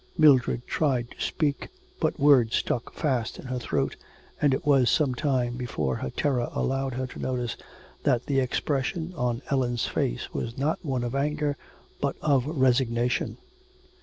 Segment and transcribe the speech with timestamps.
[0.17, 1.69] Mildred tried to speak,
[1.99, 3.95] but words stuck fast in her throat,
[4.41, 7.55] and it was some time before her terror allowed her to notice
[8.01, 11.55] that the expression on Ellen's face was not one of anger,
[12.01, 13.37] but of resignation.